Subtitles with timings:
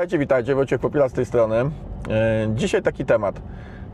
[0.00, 1.56] Witajcie, witajcie, Wojciech Popila z tej strony.
[1.56, 1.70] E,
[2.54, 3.42] Dzisiaj taki temat.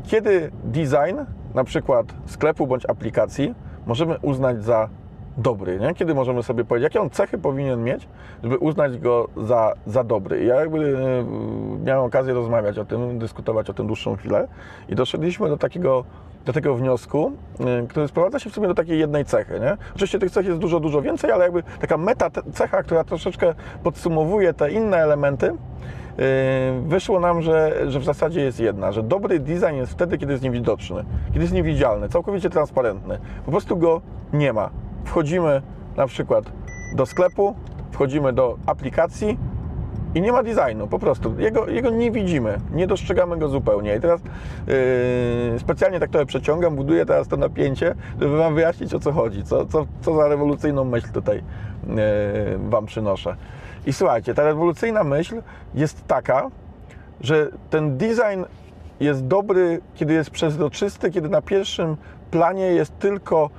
[0.06, 1.18] Kiedy design,
[1.54, 3.54] na przykład sklepu bądź aplikacji,
[3.86, 4.88] możemy uznać za
[5.36, 5.94] dobry, nie?
[5.94, 8.08] Kiedy możemy sobie powiedzieć, jakie on cechy powinien mieć,
[8.42, 10.44] żeby uznać go za, za dobry.
[10.44, 14.48] Ja jakby e, miałem okazję rozmawiać o tym, dyskutować o tym dłuższą chwilę
[14.88, 16.04] i doszedliśmy do takiego
[16.46, 17.32] do tego wniosku,
[17.84, 19.60] y, który sprowadza się w sumie do takiej jednej cechy.
[19.60, 19.76] Nie?
[19.94, 24.54] Oczywiście tych cech jest dużo, dużo więcej, ale jakby taka meta cecha, która troszeczkę podsumowuje
[24.54, 26.24] te inne elementy, yy,
[26.86, 30.44] wyszło nam, że, że w zasadzie jest jedna, że dobry design jest wtedy, kiedy jest
[30.44, 33.18] niewidoczny, kiedy jest niewidzialny, całkowicie transparentny.
[33.44, 34.00] Po prostu go
[34.32, 34.70] nie ma.
[35.06, 35.62] Wchodzimy
[35.96, 36.44] na przykład
[36.94, 37.54] do sklepu,
[37.92, 39.38] wchodzimy do aplikacji,
[40.16, 41.34] i nie ma designu, po prostu.
[41.38, 43.96] Jego, jego nie widzimy, nie dostrzegamy go zupełnie.
[43.96, 44.20] I teraz
[44.66, 49.44] yy, specjalnie tak trochę przeciągam, buduję teraz to napięcie, żeby Wam wyjaśnić o co chodzi,
[49.44, 51.94] co, co, co za rewolucyjną myśl tutaj yy,
[52.58, 53.36] Wam przynoszę.
[53.86, 55.42] I słuchajcie, ta rewolucyjna myśl
[55.74, 56.50] jest taka,
[57.20, 58.44] że ten design
[59.00, 61.96] jest dobry, kiedy jest przezroczysty, kiedy na pierwszym
[62.30, 63.50] planie jest tylko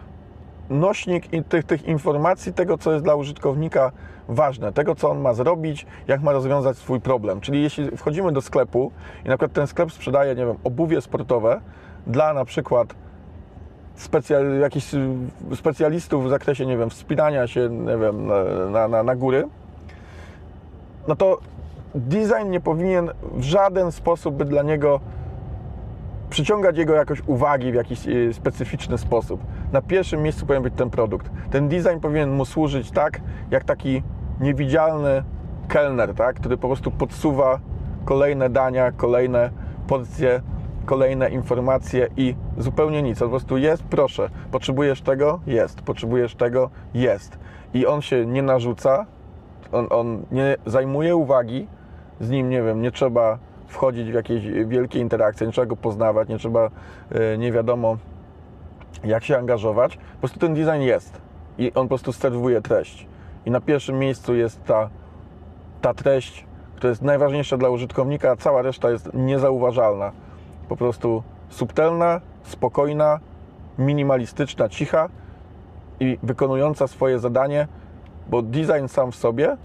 [0.69, 3.91] nośnik i tych, tych informacji, tego, co jest dla użytkownika
[4.27, 7.41] ważne, tego, co on ma zrobić, jak ma rozwiązać swój problem.
[7.41, 8.91] Czyli jeśli wchodzimy do sklepu
[9.25, 11.61] i na przykład ten sklep sprzedaje, nie wiem, obuwie sportowe
[12.07, 12.95] dla na przykład
[13.95, 14.87] specjal, jakichś
[15.55, 18.27] specjalistów w zakresie, nie wiem, wspinania się, nie wiem,
[18.71, 19.47] na, na, na góry,
[21.07, 21.39] no to
[21.95, 24.99] design nie powinien w żaden sposób być dla niego
[26.29, 29.41] przyciągać jego jakoś uwagi w jakiś y, specyficzny sposób.
[29.71, 31.31] Na pierwszym miejscu powinien być ten produkt.
[31.51, 34.03] Ten design powinien mu służyć tak, jak taki
[34.39, 35.23] niewidzialny
[35.67, 36.35] kelner, tak?
[36.35, 37.59] który po prostu podsuwa
[38.05, 39.49] kolejne dania, kolejne
[39.87, 40.41] porcje,
[40.85, 43.19] kolejne informacje i zupełnie nic.
[43.19, 45.39] Po prostu jest, proszę, potrzebujesz tego?
[45.47, 45.81] Jest.
[45.81, 46.69] Potrzebujesz tego?
[46.93, 47.39] Jest.
[47.73, 49.05] I on się nie narzuca,
[49.71, 51.67] on, on nie zajmuje uwagi,
[52.19, 56.29] z nim, nie wiem, nie trzeba wchodzić w jakieś wielkie interakcje, nie trzeba go poznawać,
[56.29, 56.69] nie trzeba,
[57.11, 57.97] e, nie wiadomo
[59.03, 59.97] jak się angażować.
[59.97, 61.21] Po prostu ten design jest
[61.57, 63.07] i on po prostu serwuje treść.
[63.45, 64.89] I na pierwszym miejscu jest ta,
[65.81, 70.11] ta treść, która jest najważniejsza dla użytkownika, a cała reszta jest niezauważalna.
[70.69, 73.19] Po prostu subtelna, spokojna,
[73.77, 75.09] minimalistyczna, cicha
[75.99, 77.67] i wykonująca swoje zadanie,
[78.29, 79.57] bo design sam w sobie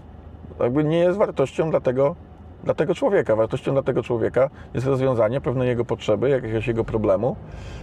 [0.59, 2.15] jakby nie jest wartością dla tego,
[2.63, 3.35] dla tego człowieka.
[3.35, 7.35] Wartością dla tego człowieka jest rozwiązanie pewnej jego potrzeby, jakiegoś jego problemu,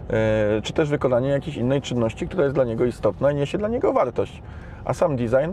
[0.09, 3.69] yy, czy też wykonanie jakiejś innej czynności, która jest dla niego istotna i niesie dla
[3.69, 4.43] niego wartość.
[4.85, 5.51] A sam design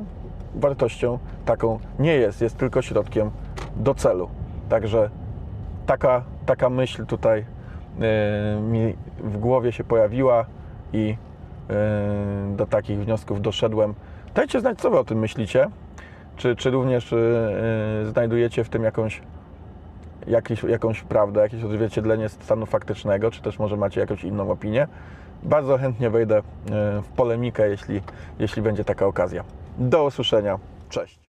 [0.56, 3.32] wartością taką nie jest, jest tylko środkiem
[3.76, 4.30] do celu.
[4.70, 5.10] Także
[5.86, 7.46] taka, taka myśl tutaj
[8.00, 10.46] yy, mi w głowie się pojawiła
[10.94, 11.08] i
[11.70, 13.94] yy, do takich wniosków doszedłem.
[14.36, 15.68] Dajcie znać, co Wy o tym myślicie.
[16.38, 17.20] Czy, czy również yy,
[18.04, 19.22] yy, znajdujecie w tym jakąś,
[20.28, 24.88] jakiś, jakąś prawdę, jakieś odzwierciedlenie stanu faktycznego, czy też może macie jakąś inną opinię?
[25.44, 26.42] Bardzo chętnie wejdę yy,
[27.02, 28.02] w polemikę, jeśli,
[28.40, 29.44] jeśli będzie taka okazja.
[29.78, 30.60] Do usłyszenia.
[30.90, 31.27] Cześć.